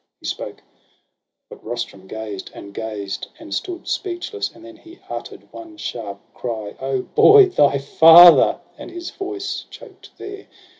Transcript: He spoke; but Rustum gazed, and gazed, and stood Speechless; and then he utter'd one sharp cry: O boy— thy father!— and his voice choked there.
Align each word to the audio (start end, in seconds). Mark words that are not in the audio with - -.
He 0.19 0.25
spoke; 0.25 0.63
but 1.47 1.63
Rustum 1.63 2.07
gazed, 2.07 2.49
and 2.55 2.73
gazed, 2.73 3.27
and 3.37 3.53
stood 3.53 3.87
Speechless; 3.87 4.49
and 4.49 4.65
then 4.65 4.77
he 4.77 4.97
utter'd 5.11 5.53
one 5.53 5.77
sharp 5.77 6.19
cry: 6.33 6.75
O 6.79 7.03
boy— 7.03 7.45
thy 7.49 7.77
father!— 7.77 8.59
and 8.79 8.89
his 8.89 9.11
voice 9.11 9.67
choked 9.69 10.17
there. 10.17 10.47